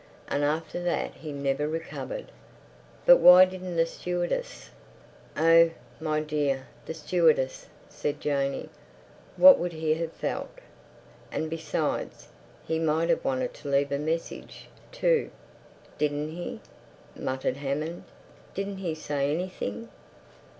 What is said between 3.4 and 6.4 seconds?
didn't the stewardess—" "Oh, my